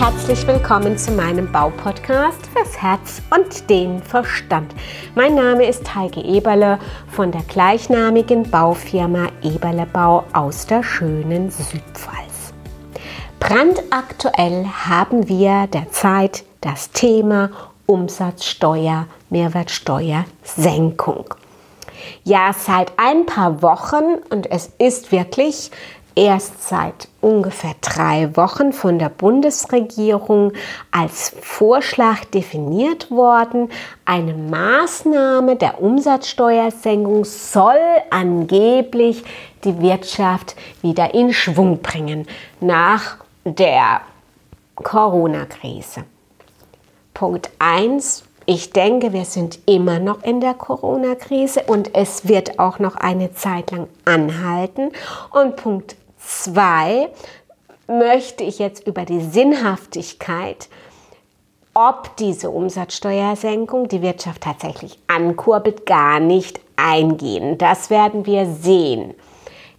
[0.00, 4.74] herzlich willkommen zu meinem Baupodcast fürs Herz und den Verstand.
[5.14, 6.78] Mein Name ist Heike Eberle
[7.08, 12.54] von der gleichnamigen Baufirma Eberle Bau aus der schönen Südpfalz.
[13.40, 17.50] Brandaktuell haben wir derzeit das Thema
[17.84, 21.34] Umsatzsteuer, Mehrwertsteuersenkung.
[22.24, 25.70] Ja, seit ein paar Wochen und es ist wirklich
[26.14, 30.52] erst seit ungefähr drei Wochen von der Bundesregierung
[30.90, 33.70] als Vorschlag definiert worden.
[34.04, 37.78] Eine Maßnahme der Umsatzsteuersenkung soll
[38.10, 39.24] angeblich
[39.64, 42.26] die Wirtschaft wieder in Schwung bringen
[42.60, 44.00] nach der
[44.76, 46.04] Corona-Krise.
[47.14, 52.80] Punkt 1 ich denke, wir sind immer noch in der Corona-Krise und es wird auch
[52.80, 54.90] noch eine Zeit lang anhalten.
[55.30, 57.08] Und Punkt zwei
[57.86, 60.68] möchte ich jetzt über die Sinnhaftigkeit,
[61.74, 67.58] ob diese Umsatzsteuersenkung die Wirtschaft tatsächlich ankurbelt, gar nicht eingehen.
[67.58, 69.14] Das werden wir sehen.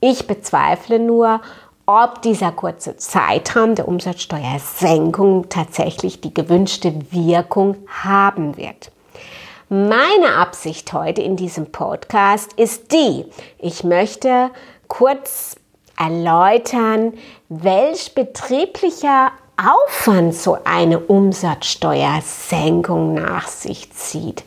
[0.00, 1.40] Ich bezweifle nur,
[1.86, 8.90] ob dieser kurze Zeitraum der Umsatzsteuersenkung tatsächlich die gewünschte Wirkung haben wird.
[9.68, 13.26] Meine Absicht heute in diesem Podcast ist die,
[13.58, 14.50] ich möchte
[14.88, 15.56] kurz
[15.96, 17.14] erläutern,
[17.48, 24.42] welch betrieblicher Aufwand so eine Umsatzsteuersenkung nach sich zieht.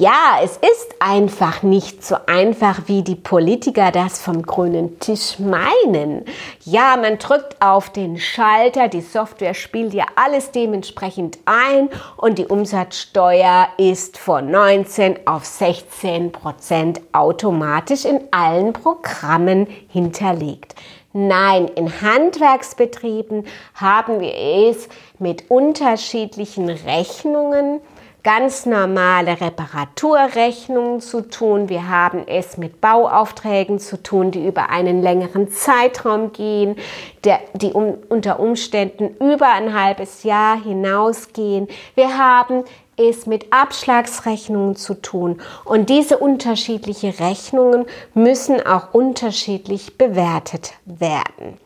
[0.00, 6.24] Ja, es ist einfach nicht so einfach, wie die Politiker das vom grünen Tisch meinen.
[6.64, 12.46] Ja, man drückt auf den Schalter, die Software spielt ja alles dementsprechend ein und die
[12.46, 20.76] Umsatzsteuer ist von 19 auf 16 Prozent automatisch in allen Programmen hinterlegt.
[21.12, 24.88] Nein, in Handwerksbetrieben haben wir es
[25.18, 27.82] mit unterschiedlichen Rechnungen
[28.22, 31.68] ganz normale Reparaturrechnungen zu tun.
[31.68, 36.76] Wir haben es mit Bauaufträgen zu tun, die über einen längeren Zeitraum gehen,
[37.24, 41.68] der, die um, unter Umständen über ein halbes Jahr hinausgehen.
[41.94, 42.64] Wir haben
[42.96, 45.40] es mit Abschlagsrechnungen zu tun.
[45.64, 51.58] Und diese unterschiedlichen Rechnungen müssen auch unterschiedlich bewertet werden.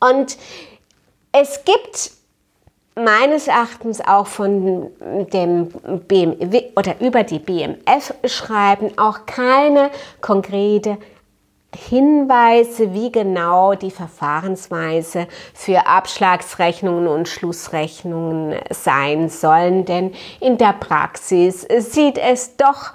[0.00, 0.38] Und
[1.32, 2.15] es gibt
[2.96, 4.90] meines Erachtens auch von
[5.32, 5.68] dem
[6.08, 9.90] BMW oder über die BMF schreiben auch keine
[10.22, 10.96] konkrete
[11.74, 21.66] Hinweise, wie genau die Verfahrensweise für Abschlagsrechnungen und Schlussrechnungen sein sollen, denn in der Praxis
[21.78, 22.94] sieht es doch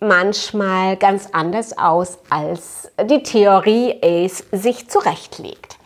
[0.00, 5.77] manchmal ganz anders aus, als die Theorie es sich zurechtlegt.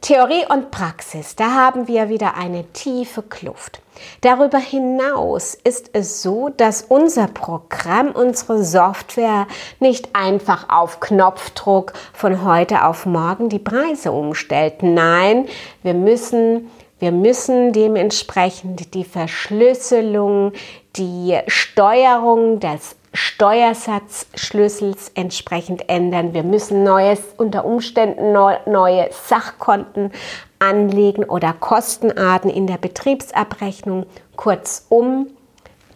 [0.00, 3.80] Theorie und Praxis, da haben wir wieder eine tiefe Kluft.
[4.20, 9.48] Darüber hinaus ist es so, dass unser Programm, unsere Software
[9.80, 14.82] nicht einfach auf Knopfdruck von heute auf morgen die Preise umstellt.
[14.82, 15.46] Nein,
[15.82, 16.70] wir müssen
[17.00, 20.52] wir müssen dementsprechend die Verschlüsselung,
[20.96, 26.34] die Steuerung des Steuersatzschlüssels entsprechend ändern.
[26.34, 30.12] Wir müssen neues, unter Umständen neue Sachkonten
[30.60, 34.06] anlegen oder Kostenarten in der Betriebsabrechnung.
[34.36, 35.30] Kurzum,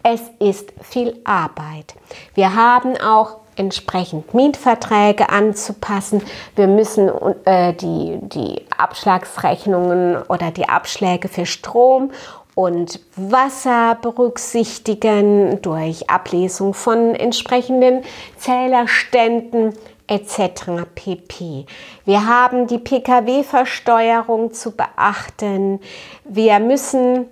[0.03, 1.95] es ist viel Arbeit.
[2.33, 6.21] Wir haben auch entsprechend Mietverträge anzupassen.
[6.55, 7.09] Wir müssen
[7.45, 12.11] äh, die, die Abschlagsrechnungen oder die Abschläge für Strom
[12.55, 18.03] und Wasser berücksichtigen durch Ablesung von entsprechenden
[18.37, 19.73] Zählerständen
[20.07, 20.85] etc.
[20.93, 21.65] pp.
[22.05, 25.79] Wir haben die Pkw-Versteuerung zu beachten.
[26.25, 27.25] Wir müssen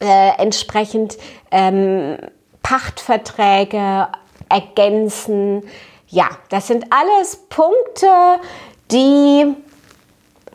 [0.00, 1.18] äh, entsprechend
[1.50, 2.16] ähm,
[2.62, 4.08] Pachtverträge
[4.50, 5.62] ergänzen.
[6.08, 8.40] Ja, das sind alles Punkte,
[8.90, 9.54] die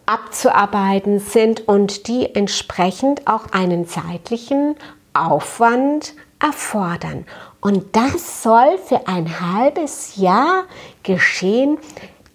[0.05, 4.75] abzuarbeiten sind und die entsprechend auch einen zeitlichen
[5.13, 7.25] Aufwand erfordern.
[7.61, 10.65] Und das soll für ein halbes Jahr
[11.03, 11.79] geschehen.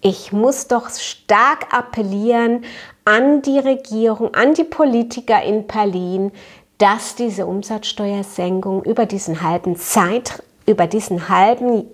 [0.01, 2.65] Ich muss doch stark appellieren
[3.05, 6.31] an die Regierung, an die Politiker in Berlin,
[6.79, 11.85] dass diese Umsatzsteuersenkung über diesen halben Zeit, über diesen halben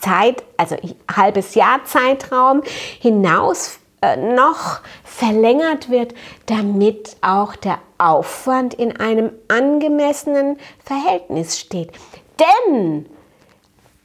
[0.00, 0.76] Zeit, also
[1.10, 2.62] halbes Jahr Zeitraum
[3.00, 6.14] hinaus äh, noch verlängert wird,
[6.46, 11.92] damit auch der Aufwand in einem angemessenen Verhältnis steht.
[12.38, 13.06] Denn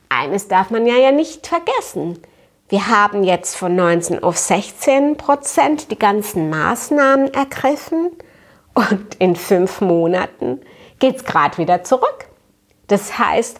[0.07, 2.19] eines darf man ja, ja nicht vergessen.
[2.69, 8.11] Wir haben jetzt von 19 auf 16 Prozent die ganzen Maßnahmen ergriffen
[8.75, 10.61] und in fünf Monaten
[10.99, 12.27] geht es gerade wieder zurück.
[12.87, 13.59] Das heißt,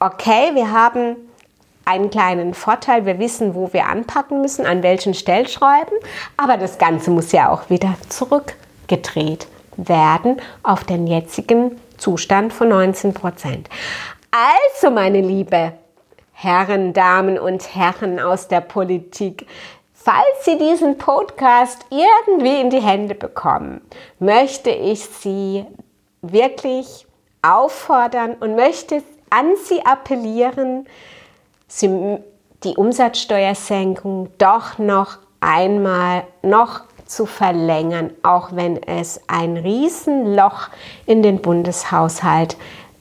[0.00, 1.16] okay, wir haben
[1.84, 5.96] einen kleinen Vorteil, wir wissen, wo wir anpacken müssen, an welchen Stellschrauben,
[6.36, 9.46] aber das Ganze muss ja auch wieder zurückgedreht
[9.76, 13.68] werden auf den jetzigen Zustand von 19 Prozent.
[14.30, 15.72] Also, meine Liebe
[16.32, 19.46] Herren, Damen und Herren aus der Politik,
[19.94, 23.80] falls Sie diesen Podcast irgendwie in die Hände bekommen,
[24.18, 25.64] möchte ich Sie
[26.20, 27.06] wirklich
[27.42, 29.02] auffordern und möchte
[29.36, 30.86] an Sie appellieren,
[31.68, 32.18] Sie,
[32.64, 40.68] die Umsatzsteuersenkung doch noch einmal noch zu verlängern, auch wenn es ein Riesenloch
[41.06, 42.56] in den Bundeshaushalt